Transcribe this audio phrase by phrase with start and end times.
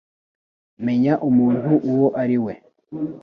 [0.85, 2.53] Menya umuntu uwo ari we.